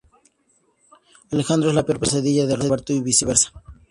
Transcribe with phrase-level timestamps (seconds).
[1.31, 3.51] Alejandro es la peor pesadilla de Roberto y viceversa.